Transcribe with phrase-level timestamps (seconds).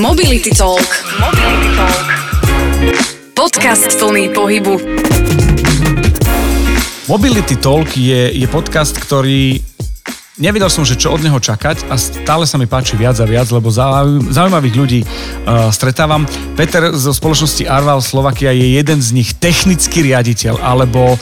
[0.00, 0.80] Mobility Talk.
[1.20, 2.06] Mobility Talk.
[3.36, 4.80] Podcast plný pohybu.
[7.04, 9.60] Mobility Talk je, je podcast, ktorý
[10.40, 13.46] nevedel som, že čo od neho čakať a stále sa mi páči viac a viac,
[13.52, 16.24] lebo zaujímavých ľudí uh, stretávam.
[16.56, 21.20] Peter zo spoločnosti Arval Slovakia je jeden z nich technický riaditeľ alebo uh,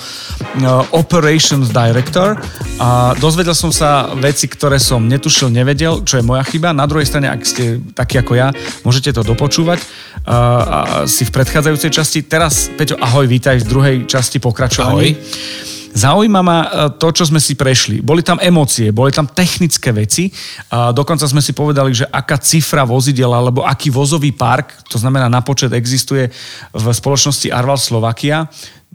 [0.94, 2.39] operations director
[2.79, 6.71] a dozvedel som sa veci, ktoré som netušil, nevedel, čo je moja chyba.
[6.71, 8.54] Na druhej strane, ak ste takí ako ja,
[8.86, 12.18] môžete to dopočúvať uh, si v predchádzajúcej časti.
[12.22, 15.18] Teraz, Peťo, ahoj, vítaj v druhej časti pokračovaní.
[15.18, 15.78] Ahoj.
[15.94, 18.04] Zaujíma ma e, to, čo sme si prešli.
[18.04, 20.28] Boli tam emócie, boli tam technické veci.
[20.72, 25.26] A dokonca sme si povedali, že aká cifra vozidel alebo aký vozový park, to znamená
[25.26, 26.28] na počet existuje
[26.72, 28.46] v spoločnosti Arval Slovakia.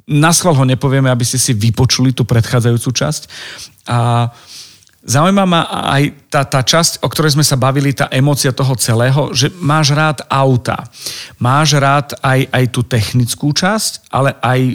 [0.09, 3.21] Na schvál ho nepovieme, aby ste si vypočuli tú predchádzajúcu časť.
[3.87, 4.31] A
[5.03, 9.35] Zaujíma ma aj tá, tá časť, o ktorej sme sa bavili, tá emócia toho celého,
[9.35, 10.79] že máš rád auta.
[11.35, 14.73] Máš rád aj, aj tú technickú časť, ale aj uh,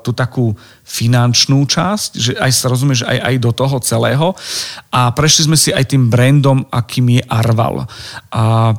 [0.00, 4.32] tú takú finančnú časť, že aj sa rozumieš aj, aj do toho celého.
[4.88, 7.84] A prešli sme si aj tým brandom, akým je Arval.
[8.32, 8.72] A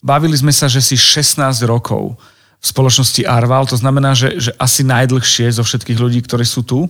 [0.00, 2.16] bavili sme sa, že si 16 rokov
[2.56, 6.88] v spoločnosti Arval, to znamená, že, že asi najdlhšie zo všetkých ľudí, ktorí sú tu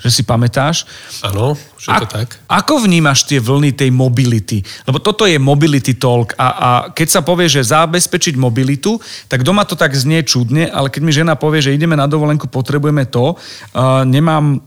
[0.00, 0.88] že si pamätáš.
[1.20, 2.40] Áno, že to tak.
[2.48, 4.60] Ako vnímaš tie vlny tej mobility?
[4.84, 9.64] Lebo toto je mobility talk a, a keď sa povie, že zabezpečiť mobilitu, tak doma
[9.64, 13.34] to tak znie čudne, ale keď mi žena povie, že ideme na dovolenku, potrebujeme to,
[13.34, 14.60] uh, nemám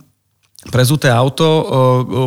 [0.71, 1.63] prezuté auto, uh,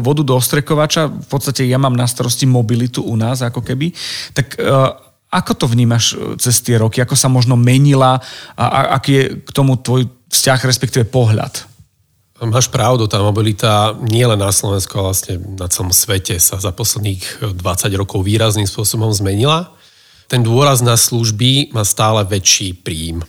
[0.04, 3.96] vodu do ostrekovača, v podstate ja mám na starosti mobilitu u nás ako keby,
[4.36, 7.02] tak uh, ako to vnímaš cez tie roky?
[7.02, 8.22] Ako sa možno menila
[8.54, 11.75] a, a aký je k tomu tvoj vzťah, respektíve pohľad?
[12.36, 16.68] Máš pravdu, tá mobilita nie len na Slovensku, ale vlastne na celom svete sa za
[16.68, 19.72] posledných 20 rokov výrazným spôsobom zmenila.
[20.28, 23.24] Ten dôraz na služby má stále väčší príjm.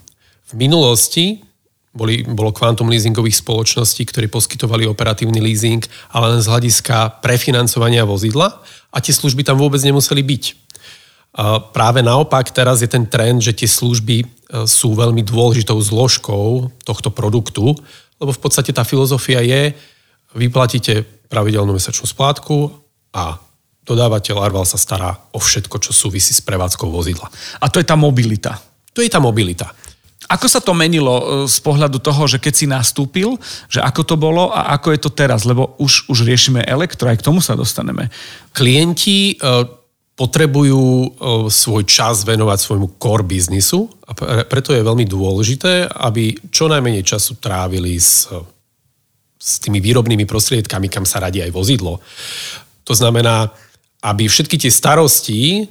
[0.52, 1.40] V minulosti
[1.96, 8.60] boli, bolo kvantum leasingových spoločností, ktorí poskytovali operatívny leasing, ale len z hľadiska prefinancovania vozidla
[8.92, 10.44] a tie služby tam vôbec nemuseli byť.
[11.72, 14.26] Práve naopak teraz je ten trend, že tie služby e,
[14.66, 17.78] sú veľmi dôležitou zložkou tohto produktu,
[18.18, 19.74] lebo v podstate tá filozofia je,
[20.34, 22.72] vyplatíte pravidelnú mesačnú splátku
[23.14, 23.40] a
[23.88, 27.32] dodávateľ Arval sa stará o všetko, čo súvisí s prevádzkou vozidla.
[27.64, 28.60] A to je tá mobilita.
[28.92, 29.72] To je tá mobilita.
[30.28, 33.40] Ako sa to menilo e, z pohľadu toho, že keď si nastúpil,
[33.72, 35.48] že ako to bolo a ako je to teraz?
[35.48, 38.12] Lebo už, už riešime elektro, aj k tomu sa dostaneme.
[38.52, 39.56] Klienti e,
[40.18, 41.08] potrebujú e,
[41.54, 44.18] svoj čas venovať svojmu core biznisu a
[44.50, 48.26] preto je veľmi dôležité, aby čo najmenej času trávili s,
[49.38, 52.02] s tými výrobnými prostriedkami, kam sa radí aj vozidlo.
[52.90, 53.54] To znamená,
[54.02, 55.70] aby všetky tie starosti,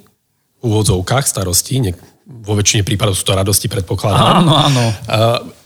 [0.56, 1.92] v úvodzovkách starosti, ne,
[2.26, 4.84] vo väčšine prípadov sú to radosti, predpokladám, áno, áno.
[4.86, 4.94] E,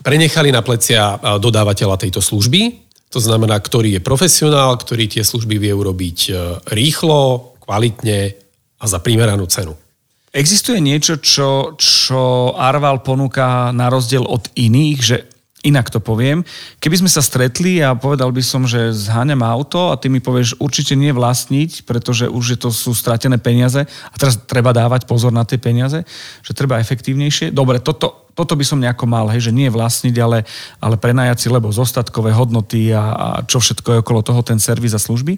[0.01, 5.59] prenechali na plecia e, dodávateľa tejto služby, to znamená, ktorý je profesionál, ktorý tie služby
[5.59, 6.19] vie urobiť
[6.71, 8.39] rýchlo, kvalitne
[8.81, 9.77] a za primeranú cenu.
[10.31, 15.17] Existuje niečo, čo, čo Arval ponúka na rozdiel od iných, že
[15.61, 16.41] inak to poviem,
[16.81, 20.57] keby sme sa stretli a povedal by som, že zháňam auto a ty mi povieš
[20.57, 25.35] určite nie vlastniť, pretože už je to sú stratené peniaze a teraz treba dávať pozor
[25.35, 26.01] na tie peniaze,
[26.41, 27.53] že treba efektívnejšie.
[27.53, 30.49] Dobre, toto, toto by som nejako mal, hej, že nie vlastniť, ale,
[30.81, 35.01] ale prenajať lebo zostatkové hodnoty a, a čo všetko je okolo toho, ten servis a
[35.01, 35.37] služby.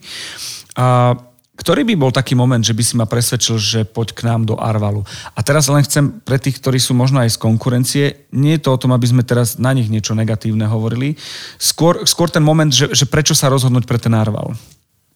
[0.78, 1.18] A
[1.52, 4.56] ktorý by bol taký moment, že by si ma presvedčil, že poď k nám do
[4.56, 5.04] Arvalu?
[5.36, 8.72] A teraz len chcem pre tých, ktorí sú možno aj z konkurencie, nie je to
[8.72, 11.20] o tom, aby sme teraz na nich niečo negatívne hovorili,
[11.60, 14.56] skôr, skôr ten moment, že, že prečo sa rozhodnúť pre ten Arval?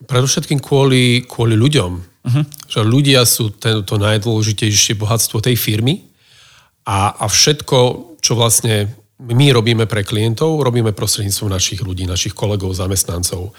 [0.04, 1.92] Predovšetkým kvôli, kvôli ľuďom.
[1.96, 2.44] Uh-huh.
[2.68, 6.04] Že ľudia sú ten, to najdôležitejšie bohatstvo tej firmy
[6.84, 7.78] a, a všetko,
[8.20, 13.56] čo vlastne my robíme pre klientov, robíme prostredníctvom našich ľudí, našich kolegov, zamestnancov.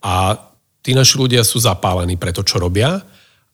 [0.00, 0.40] A
[0.86, 3.02] tí naši ľudia sú zapálení pre to, čo robia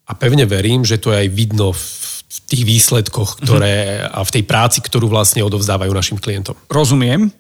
[0.04, 4.44] a pevne verím, že to je aj vidno v tých výsledkoch, ktoré, a v tej
[4.44, 6.52] práci, ktorú vlastne odovzdávajú našim klientom.
[6.68, 7.32] Rozumiem.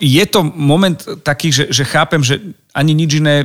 [0.00, 2.40] Je to moment taký, že, že chápem, že
[2.72, 3.44] ani nič iné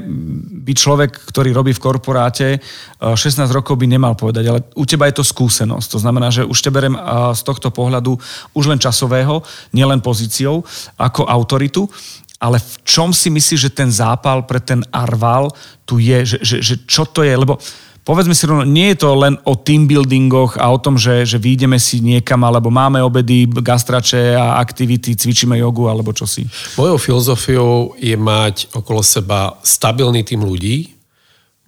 [0.64, 5.12] by človek, ktorý robí v korporáte, uh, 16 rokov by nemal povedať, ale u teba
[5.12, 5.88] je to skúsenosť.
[5.92, 6.96] To znamená, že už te berem
[7.36, 8.16] z tohto pohľadu
[8.56, 9.44] už len časového,
[9.76, 10.64] nielen pozíciou,
[10.96, 11.92] ako autoritu
[12.40, 15.52] ale v čom si myslíš, že ten zápal pre ten Arval
[15.84, 17.60] tu je, že, že, že čo to je, lebo
[18.08, 21.38] povedzme si rovno, nie je to len o team buildingoch a o tom, že, že
[21.38, 26.48] výjdeme si niekam, alebo máme obedy, gastrače a aktivity, cvičíme jogu, alebo čo si.
[26.80, 31.00] Mojou filozofiou je mať okolo seba stabilný tým ľudí,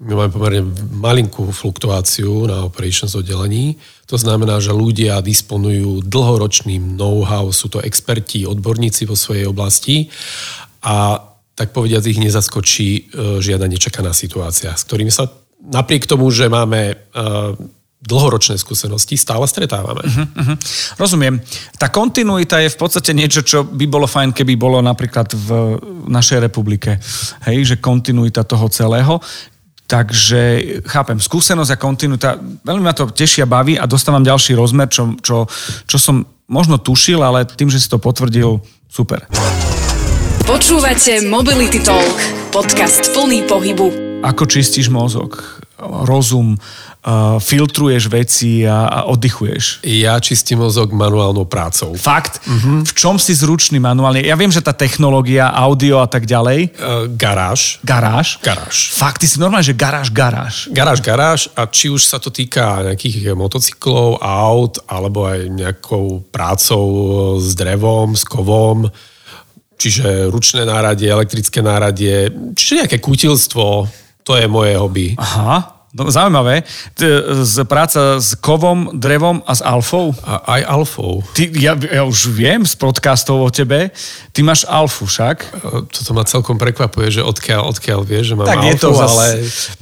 [0.01, 0.65] my máme pomerne
[0.97, 3.77] malinkú fluktuáciu na operations oddelení.
[4.09, 10.09] To znamená, že ľudia disponujú dlhoročným know-how, sú to experti, odborníci vo svojej oblasti
[10.81, 11.21] a
[11.55, 13.01] tak povediať ich nezaskočí e,
[13.43, 15.29] žiadna nečakaná situácia, s ktorými sa
[15.61, 16.95] napriek tomu, že máme e,
[18.01, 20.01] dlhoročné skúsenosti stále stretávame.
[20.01, 20.57] Uh-huh, uh-huh.
[20.97, 21.37] Rozumiem.
[21.77, 25.49] Tá kontinuita je v podstate niečo, čo by bolo fajn, keby bolo napríklad v
[26.09, 26.97] našej republike.
[27.45, 29.21] Hej, že kontinuita toho celého.
[29.85, 30.41] Takže
[30.87, 32.29] chápem, skúsenosť a kontinuita,
[32.63, 35.45] veľmi ma to tešia, baví a dostávam ďalší rozmer, čo, čo,
[35.85, 39.27] čo som možno tušil, ale tým, že si to potvrdil, super.
[40.51, 42.19] Počúvate Mobility Talk,
[42.51, 44.19] podcast plný pohybu.
[44.19, 45.39] Ako čistíš mozog,
[45.79, 49.79] rozum, uh, filtruješ veci a, a oddychuješ?
[49.87, 51.95] Ja čistím mozog manuálnou prácou.
[51.95, 52.43] Fakt?
[52.43, 52.83] Uh-huh.
[52.83, 54.27] V čom si zručný manuálne?
[54.27, 56.75] Ja viem, že tá technológia, audio a tak ďalej.
[56.75, 57.79] Uh, garáž.
[57.87, 58.35] Garáž?
[58.43, 58.91] Garáž.
[58.91, 60.67] Fakt, ty si normálne, že garáž, garáž.
[60.75, 67.39] Garáž, garáž a či už sa to týka nejakých motocyklov, aut, alebo aj nejakou prácou
[67.39, 68.91] s drevom, s kovom,
[69.81, 73.89] čiže ručné náradie, elektrické náradie, čiže nejaké kutilstvo,
[74.21, 75.17] to je moje hobby.
[75.17, 76.63] Aha, No, zaujímavé.
[77.43, 80.15] Z práca s kovom, drevom a s alfou?
[80.23, 81.19] A aj alfou.
[81.35, 83.91] Ty, ja, ja už viem z podcastov o tebe.
[84.31, 85.51] Ty máš alfu však.
[85.91, 89.27] Toto ma celkom prekvapuje, že odkiaľ, odkiaľ vieš, že mám tak alfu, je to ale...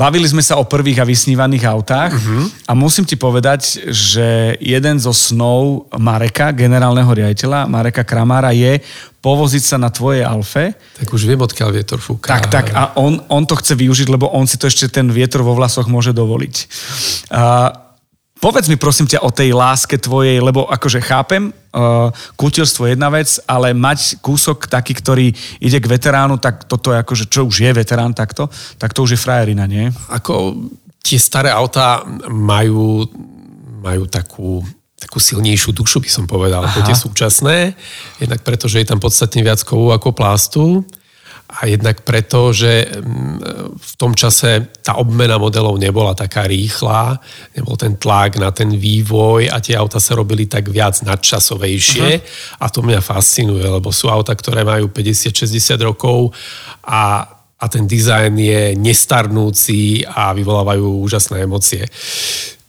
[0.02, 2.50] Bavili sme sa o prvých a vysnívaných autách uh-huh.
[2.66, 8.82] a musím ti povedať, že jeden zo snov Mareka, generálneho riaditeľa, Mareka Kramára je
[9.20, 10.76] povoziť sa na tvojej alfe.
[10.96, 12.32] Tak už viem, odkiaľ vietor fúka.
[12.32, 15.44] Tak, tak a on, on to chce využiť, lebo on si to ešte ten vietor
[15.44, 16.56] vo vlasoch môže dovoliť.
[17.36, 17.72] A,
[18.40, 22.08] povedz mi prosím ťa o tej láske tvojej, lebo akože chápem, uh,
[22.40, 27.04] kutilstvo je jedna vec, ale mať kúsok taký, ktorý ide k veteránu, tak toto je
[27.04, 28.48] akože, čo už je veterán takto,
[28.80, 29.92] tak to už je frajerina, nie?
[30.08, 30.56] Ako
[31.04, 33.04] tie staré autá majú,
[33.84, 34.64] majú takú
[35.00, 36.70] takú silnejšiu dušu, by som povedal, Aha.
[36.76, 37.58] ako tie súčasné.
[38.20, 40.84] Jednak preto, že je tam podstatne viac kovu ako plastu
[41.50, 43.38] a jednak preto, že mm,
[43.74, 47.18] v tom čase tá obmena modelov nebola taká rýchla,
[47.58, 52.62] nebol ten tlak na ten vývoj a tie auta sa robili tak viac nadčasovejšie uh-huh.
[52.62, 55.50] a to mňa fascinuje, lebo sú auta, ktoré majú 50-60
[55.82, 56.38] rokov
[56.86, 61.84] a a ten dizajn je nestarnúci a vyvolávajú úžasné emócie.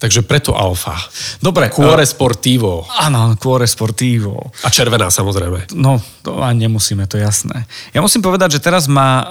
[0.01, 0.97] Takže preto alfa.
[1.37, 1.69] Dobre.
[1.69, 2.89] Cuore Sportivo.
[2.89, 4.49] Áno, Cuore Sportivo.
[4.65, 5.77] A červená samozrejme.
[5.77, 7.69] No, to ani nemusíme, to je jasné.
[7.93, 9.29] Ja musím povedať, že teraz ma uh,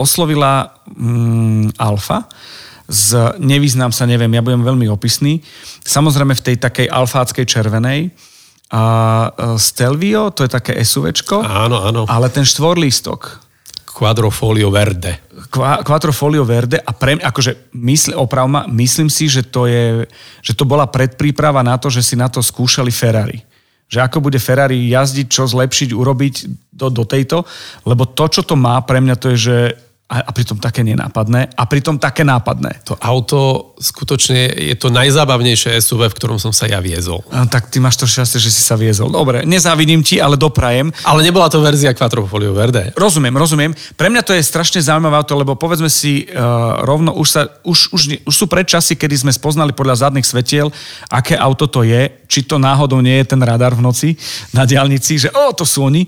[0.00, 2.24] oslovila um, alfa
[2.88, 5.40] z nevyznám sa, neviem, ja budem veľmi opisný.
[5.84, 8.12] Samozrejme v tej takej alfáckej červenej.
[8.72, 8.82] A
[9.28, 11.44] uh, Stelvio, to je také SUVčko.
[11.44, 12.08] Áno, áno.
[12.08, 13.43] Ale ten štvorlístok,
[13.94, 15.22] Quadrofolio Verde.
[15.86, 20.02] Quadrofolio Verde a pre mňa, akože mysl, opravma, myslím si, že to, je,
[20.42, 23.46] že to bola predpríprava na to, že si na to skúšali Ferrari.
[23.86, 26.34] Že ako bude Ferrari jazdiť, čo zlepšiť, urobiť
[26.74, 27.46] do, do tejto,
[27.86, 29.58] lebo to, čo to má pre mňa, to je, že
[30.10, 32.84] a, a pritom také nenápadné a pritom také nápadné.
[32.84, 37.26] To auto skutočne je to najzábavnejšie SUV, v ktorom som sa ja viezol.
[37.34, 39.10] A, tak ty máš to šťastie, že si sa viezol.
[39.10, 40.94] Dobre, nezávidím ti, ale doprajem.
[41.02, 42.94] Ale nebola to verzia Quattrofolio Verde.
[42.94, 43.72] Rozumiem, rozumiem.
[43.98, 47.90] Pre mňa to je strašne zaujímavé auto, lebo povedzme si uh, rovno, už, sa, už,
[47.90, 50.70] už, už sú predčasy, kedy sme spoznali podľa zadných svetiel,
[51.10, 54.08] aké auto to je, či to náhodou nie je ten radar v noci
[54.54, 56.06] na diálnici, že o, to sú oni.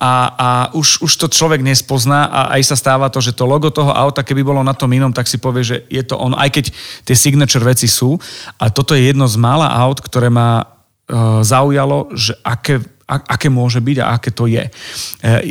[0.00, 3.68] A, a už, už to človek nespozná a aj sa stáva to, že to logo
[3.68, 6.48] toho auta, keby bolo na tom inom, tak si povie, že je to on, aj
[6.48, 6.66] keď
[7.04, 8.18] tie signature veci sú.
[8.58, 10.64] A toto je jedno z mála aut, ktoré ma e,
[11.42, 14.64] zaujalo, že aké, aké môže byť a aké to je.
[14.64, 14.70] E,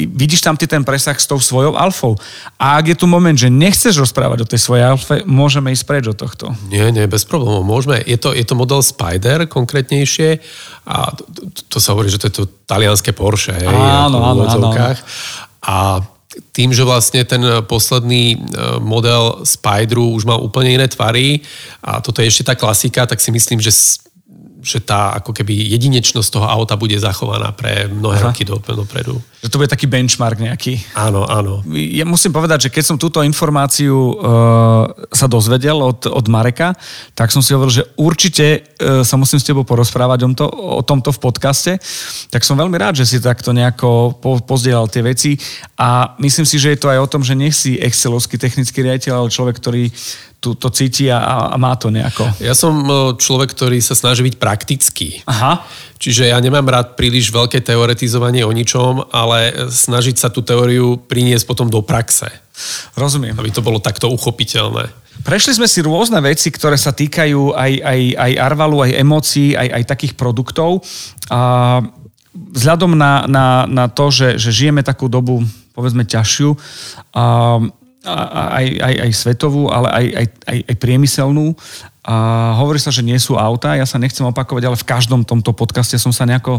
[0.08, 2.16] vidíš tam ty ten presah s tou svojou alfou.
[2.56, 6.06] A ak je tu moment, že nechceš rozprávať o tej svojej alfe, môžeme ísť preč
[6.08, 6.56] od tohto.
[6.72, 7.68] Nie, nie, bez problémov.
[7.68, 8.00] Môžeme.
[8.04, 10.40] Je to, je to model Spider konkrétnejšie
[10.88, 13.54] a to, to, to sa hovorí, že to je to talianské Porsche.
[13.54, 14.70] Hej, áno, áno, áno.
[15.62, 16.02] A
[16.52, 18.38] tým, že vlastne ten posledný e,
[18.80, 21.44] model Spideru už mal úplne iné tvary
[21.84, 23.72] a toto je ešte tá klasika, tak si myslím, že
[24.62, 28.26] že tá ako keby jedinečnosť toho auta bude zachovaná pre mnohé Aha.
[28.30, 29.18] roky dopredu.
[29.42, 30.78] Že to bude taký benchmark nejaký.
[30.94, 31.66] Áno, áno.
[31.74, 34.14] Ja musím povedať, že keď som túto informáciu uh,
[35.10, 36.78] sa dozvedel od, od Mareka,
[37.18, 40.82] tak som si hovoril, že určite uh, sa musím s tebou porozprávať o, to, o
[40.86, 41.72] tomto v podcaste.
[42.30, 45.42] Tak som veľmi rád, že si takto nejako po, pozdielal tie veci
[45.74, 49.26] a myslím si, že je to aj o tom, že nech si excelovský technický riaditeľ,
[49.26, 49.90] ale človek, ktorý
[50.42, 52.26] tu, to cíti a, a má to nejako.
[52.42, 52.82] Ja som
[53.14, 55.22] človek, ktorý sa snaží byť praktický.
[55.30, 55.62] Aha.
[56.02, 61.46] Čiže ja nemám rád príliš veľké teoretizovanie o ničom, ale snažiť sa tú teóriu priniesť
[61.46, 62.26] potom do praxe.
[62.98, 63.38] Rozumiem.
[63.38, 64.90] Aby to bolo takto uchopiteľné.
[65.22, 69.70] Prešli sme si rôzne veci, ktoré sa týkajú aj, aj, aj arvalu, aj emócií, aj,
[69.78, 70.82] aj takých produktov.
[71.30, 71.86] A
[72.34, 75.46] vzhľadom na, na, na to, že, že žijeme takú dobu,
[75.78, 76.58] povedzme, ťažšiu,
[77.14, 77.62] a,
[78.06, 81.54] aj, aj, aj svetovú, ale aj, aj, aj, aj priemyselnú.
[82.02, 85.54] A hovorí sa, že nie sú auta, ja sa nechcem opakovať, ale v každom tomto
[85.54, 86.58] podcaste som sa nejako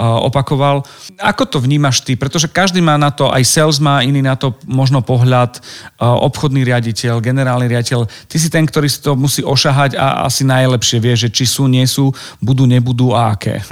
[0.00, 0.80] opakoval.
[1.20, 2.16] Ako to vnímaš ty?
[2.16, 5.60] Pretože každý má na to, aj sales má iný na to možno pohľad,
[6.00, 8.08] obchodný riaditeľ, generálny riaditeľ.
[8.08, 11.68] Ty si ten, ktorý si to musí ošahať a asi najlepšie vie, že či sú,
[11.68, 12.08] nie sú,
[12.40, 13.60] budú, nebudú a aké.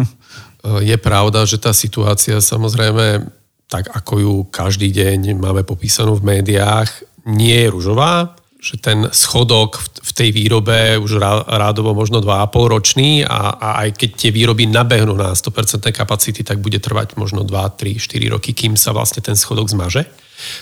[0.85, 3.25] Je pravda, že tá situácia samozrejme
[3.67, 9.79] tak ako ju každý deň máme popísanú v médiách, nie je ružová, že ten schodok
[9.79, 15.15] v tej výrobe už rádovo možno 2,5 ročný a, a aj keď tie výroby nabehnú
[15.15, 19.39] na 100% kapacity, tak bude trvať možno 2, 3, 4 roky, kým sa vlastne ten
[19.39, 20.09] schodok zmaže,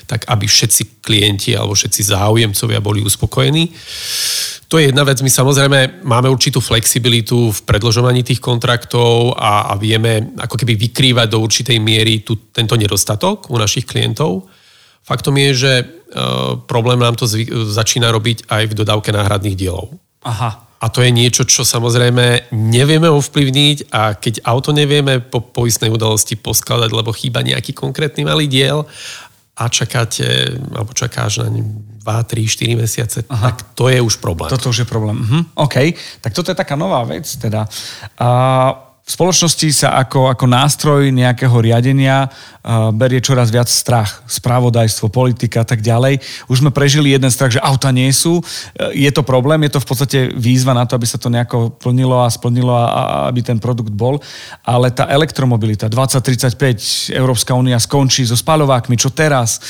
[0.07, 3.71] tak aby všetci klienti alebo všetci záujemcovia boli uspokojení.
[4.69, 5.21] To je jedna vec.
[5.23, 11.29] My samozrejme máme určitú flexibilitu v predložovaní tých kontraktov a, a vieme ako keby vykrývať
[11.31, 14.49] do určitej miery tu, tento nedostatok u našich klientov.
[15.05, 15.85] Faktom je, že e,
[16.65, 19.93] problém nám to zvy, začína robiť aj v dodávke náhradných dielov.
[20.25, 20.65] Aha.
[20.81, 26.37] A to je niečo, čo samozrejme nevieme ovplyvniť a keď auto nevieme po poistnej udalosti
[26.37, 28.85] poskladať, lebo chýba nejaký konkrétny malý diel
[29.55, 30.27] a čakáte,
[30.75, 33.51] alebo čakáš na 2, 3, 4 mesiace, Aha.
[33.51, 34.51] tak to je už problém.
[34.51, 35.17] Toto už je problém.
[35.17, 35.41] Mhm.
[35.55, 35.77] OK,
[36.21, 37.65] tak toto je taká nová vec teda.
[38.19, 45.13] Uh, v spoločnosti sa ako, ako nástroj nejakého riadenia uh, berie čoraz viac strach, spravodajstvo,
[45.13, 46.25] politika a tak ďalej.
[46.49, 48.41] Už sme prežili jeden strach, že auta nie sú.
[48.41, 51.77] Uh, je to problém, je to v podstate výzva na to, aby sa to nejako
[51.77, 54.25] plnilo a splnilo a, a aby ten produkt bol.
[54.65, 59.61] Ale tá elektromobilita, 2035, Európska únia skončí so spaľovákmi, čo teraz?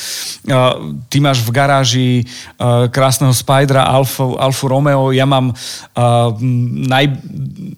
[0.47, 6.31] Uh, ty máš v garáži uh, krásneho Spydra, Alfa, Alfa Romeo, ja mám uh,
[6.87, 7.19] naj,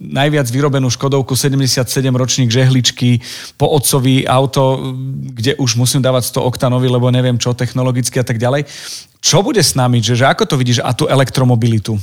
[0.05, 3.23] najviac vyrobenú Škodovku 77 ročník žehličky,
[3.55, 4.93] po otcovi auto,
[5.33, 8.67] kde už musím dávať 100 oktanovi, lebo neviem čo, technologicky a tak ďalej.
[9.23, 10.03] Čo bude s nami?
[10.03, 11.95] Že, že ako to vidíš a tú elektromobilitu?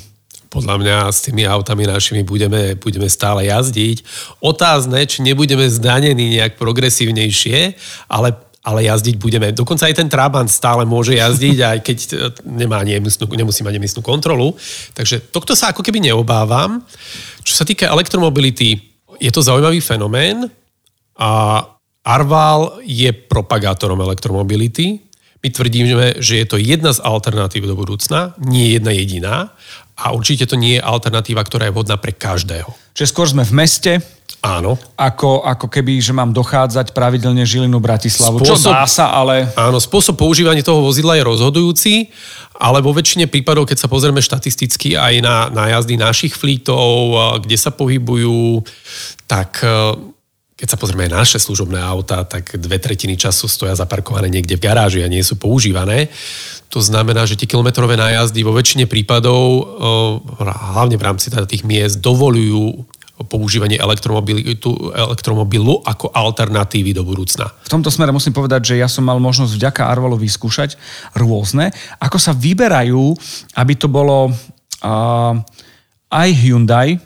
[0.53, 4.05] Podľa mňa s tými autami našimi budeme, budeme stále jazdiť.
[4.37, 7.73] Otázne, či nebudeme zdanení nejak progresívnejšie,
[8.05, 9.51] ale ale jazdiť budeme.
[9.51, 11.97] Dokonca aj ten Trabant stále môže jazdiť, aj keď
[12.47, 14.55] nemá nemusnú, nemusí mať nemusnú kontrolu.
[14.95, 16.79] Takže tohto sa ako keby neobávam.
[17.43, 20.49] Čo sa týka elektromobility, je to zaujímavý fenomén
[21.17, 21.61] a
[22.03, 24.99] Arval je propagátorom elektromobility.
[25.39, 29.55] My tvrdíme, že je to jedna z alternatív do budúcna, nie jedna jediná
[29.95, 32.71] a určite to nie je alternatíva, ktorá je vhodná pre každého.
[32.91, 33.91] Čiže skôr sme v meste,
[34.43, 34.75] Áno.
[34.99, 38.43] Ako, ako keby, že mám dochádzať pravidelne Žilinu Bratislavu.
[38.43, 39.47] Spôsob, čo dá sa, ale...
[39.55, 42.11] Áno, spôsob používania toho vozidla je rozhodujúci,
[42.59, 47.55] ale vo väčšine prípadov, keď sa pozrieme štatisticky aj na, na jazdy našich flítov, kde
[47.55, 48.67] sa pohybujú,
[49.31, 49.95] tak e,
[50.59, 54.63] keď sa pozrieme aj naše služobné auta, tak dve tretiny času stoja zaparkované niekde v
[54.67, 56.11] garáži a nie sú používané.
[56.67, 59.63] To znamená, že tie kilometrové nájazdy vo väčšine prípadov, e,
[60.75, 62.91] hlavne v rámci teda tých miest, dovolujú
[63.21, 67.53] používanie elektromobilu ako alternatívy do budúcna.
[67.61, 70.75] V tomto smere musím povedať, že ja som mal možnosť vďaka Arvalo vyskúšať
[71.13, 71.69] rôzne,
[72.01, 73.13] ako sa vyberajú,
[73.53, 75.33] aby to bolo uh,
[76.09, 76.97] aj Hyundai,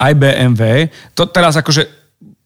[0.00, 0.86] aj BMW.
[1.18, 1.99] To teraz akože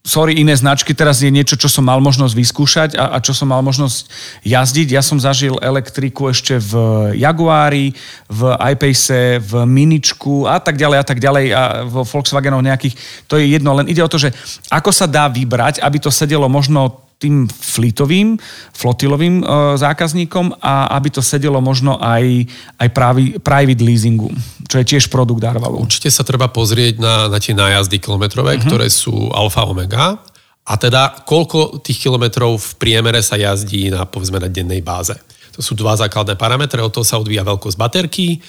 [0.05, 3.49] sorry, iné značky, teraz je niečo, čo som mal možnosť vyskúšať a, a čo som
[3.49, 4.05] mal možnosť
[4.45, 4.93] jazdiť.
[4.93, 6.73] Ja som zažil elektriku ešte v
[7.17, 7.97] Jaguári,
[8.29, 12.95] v iPace, v Miničku a tak ďalej a tak ďalej a vo Volkswagenoch nejakých.
[13.33, 14.37] To je jedno, len ide o to, že
[14.69, 18.37] ako sa dá vybrať, aby to sedelo možno tým flitovým,
[18.77, 19.45] flotilovým e,
[19.81, 22.45] zákazníkom a aby to sedelo možno aj,
[22.77, 24.29] aj pravi, private leasingu,
[24.69, 25.81] čo je tiež produkt Arvalu.
[25.81, 28.67] Určite sa treba pozrieť na, na tie nájazdy kilometrové, uh-huh.
[28.69, 30.21] ktoré sú alfa omega
[30.65, 35.17] a teda koľko tých kilometrov v priemere sa jazdí na, povedzme, na dennej báze.
[35.55, 38.43] To sú dva základné parametre, od toho sa odvíja veľkosť baterky,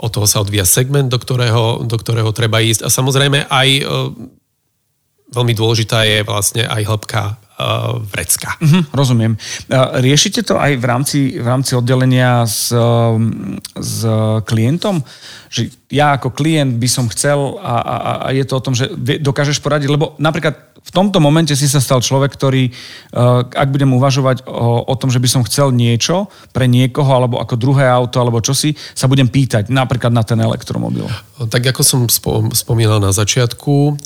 [0.00, 3.82] od toho sa odvíja segment, do ktorého, do ktorého treba ísť a samozrejme aj e,
[5.36, 7.22] veľmi dôležitá je vlastne aj hĺbka
[7.56, 8.56] uh, vrecka.
[8.60, 9.36] Uh-huh, rozumiem.
[9.66, 13.16] Uh, riešite to aj v rámci, v rámci oddelenia s, uh,
[13.76, 14.04] s
[14.44, 15.00] klientom?
[15.48, 18.90] Že ja ako klient by som chcel a, a, a je to o tom, že
[19.22, 22.70] dokážeš poradiť, lebo napríklad v tomto momente si sa stal človek, ktorý,
[23.50, 27.58] ak budem uvažovať o, o tom, že by som chcel niečo pre niekoho, alebo ako
[27.58, 31.10] druhé auto, alebo čosi, sa budem pýtať, napríklad na ten elektromobil.
[31.50, 32.00] Tak ako som
[32.54, 33.98] spomínal na začiatku,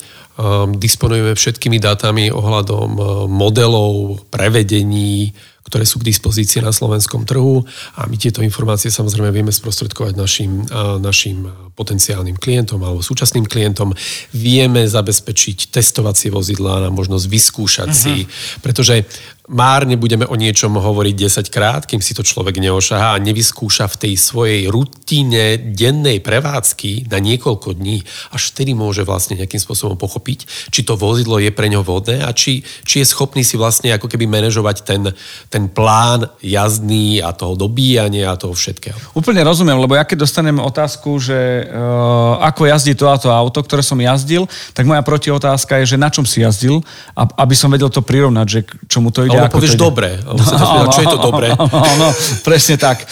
[0.80, 2.88] disponujeme všetkými dátami ohľadom
[3.28, 5.37] modelov, prevedení,
[5.71, 7.62] ktoré sú k dispozícii na slovenskom trhu
[7.95, 10.67] a my tieto informácie samozrejme vieme sprostredkovať našim,
[10.99, 11.47] našim
[11.79, 13.95] potenciálnym klientom alebo súčasným klientom.
[14.35, 18.03] Vieme zabezpečiť testovacie vozidlá na možnosť vyskúšať uh-huh.
[18.03, 18.27] si,
[18.61, 19.07] pretože
[19.50, 21.14] márne budeme o niečom hovoriť
[21.50, 27.11] 10 krát, kým si to človek neošahá a nevyskúša v tej svojej rutine dennej prevádzky
[27.11, 28.07] na niekoľko dní.
[28.30, 32.30] Až vtedy môže vlastne nejakým spôsobom pochopiť, či to vozidlo je pre ňo vhodné a
[32.30, 35.02] či, či je schopný si vlastne ako keby manažovať ten,
[35.50, 39.19] ten plán jazdný a toho dobíjania a toho všetkého.
[39.19, 43.59] Úplne rozumiem, lebo ja keď dostanem otázku, že uh, ako jazdí to a to auto,
[43.66, 46.78] ktoré som jazdil, tak moja protiotázka je, že na čom si jazdil,
[47.19, 50.09] aby som vedel to prirovnať, že čomu to ide alebo povieš to dobre.
[50.20, 51.49] Spýta, čo je to dobre?
[52.00, 52.09] No,
[52.44, 53.04] presne tak.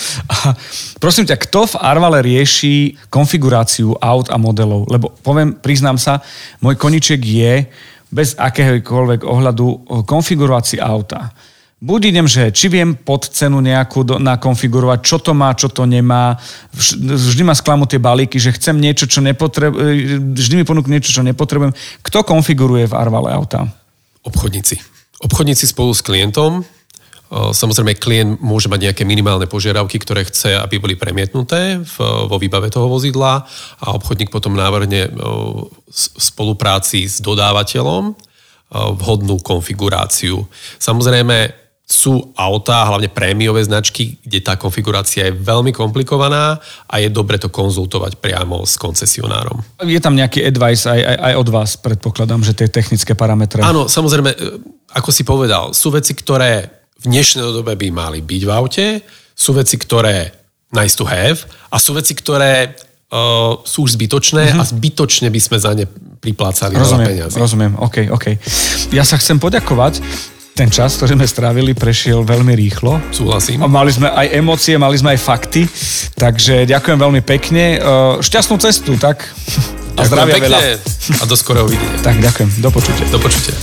[0.96, 4.88] Prosím ťa, kto v Arvale rieši konfiguráciu aut a modelov?
[4.88, 6.24] Lebo poviem, priznám sa,
[6.64, 7.68] môj koniček je
[8.08, 9.66] bez akéhokoľvek ohľadu
[10.08, 11.32] konfigurovať si auta.
[11.78, 15.86] Buď idem, že či viem pod cenu nejakú do, nakonfigurovať, čo to má, čo to
[15.86, 16.34] nemá.
[16.74, 21.22] Vždy ma sklamú tie balíky, že chcem niečo, čo nepotrebujem, vždy mi ponúkne niečo, čo
[21.22, 21.70] nepotrebujem.
[22.02, 23.70] Kto konfiguruje v Arvale auta?
[24.26, 24.97] Obchodníci.
[25.18, 26.62] Obchodníci spolu s klientom,
[27.28, 32.88] Samozrejme, klient môže mať nejaké minimálne požiadavky, ktoré chce, aby boli premietnuté vo výbave toho
[32.88, 33.44] vozidla
[33.84, 38.16] a obchodník potom návrhne v spolupráci s dodávateľom
[38.72, 40.40] vhodnú konfiguráciu.
[40.80, 47.40] Samozrejme, sú autá, hlavne prémiové značky, kde tá konfigurácia je veľmi komplikovaná a je dobre
[47.40, 49.64] to konzultovať priamo s koncesionárom.
[49.80, 53.64] Je tam nejaký advice aj, aj, aj od vás, predpokladám, že tie technické parametre.
[53.64, 54.38] Áno, samozrejme, e,
[55.00, 56.68] ako si povedal, sú veci, ktoré
[57.00, 58.86] v dnešnej dobe by mali byť v aute,
[59.32, 60.28] sú veci, ktoré
[60.76, 61.40] nice to have
[61.72, 62.76] a sú veci, ktoré
[63.08, 64.60] uh, sú už zbytočné mm-hmm.
[64.60, 65.86] a zbytočne by sme za ne
[66.18, 67.36] priplácali rozumiem, veľa peniazy.
[67.38, 68.26] Rozumiem, OK, OK.
[68.90, 70.02] Ja sa chcem poďakovať
[70.58, 72.98] ten čas, ktorý sme strávili, prešiel veľmi rýchlo.
[73.14, 73.62] Súhlasím.
[73.70, 75.62] Mali sme aj emócie, mali sme aj fakty,
[76.18, 77.78] takže ďakujem veľmi pekne.
[77.78, 79.22] E, šťastnú cestu, tak?
[79.94, 80.58] A zdravia veľa.
[81.22, 81.94] A do skorého videnia.
[82.02, 82.58] Tak, ďakujem.
[82.58, 83.06] Do počutia.
[83.06, 83.54] Do počutia.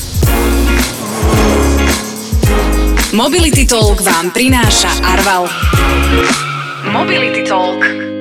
[3.11, 5.51] Mobility Talk vám prináša Arval.
[6.95, 8.14] Mobility Talk.